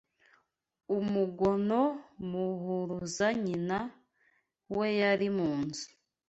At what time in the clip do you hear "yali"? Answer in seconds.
4.99-5.27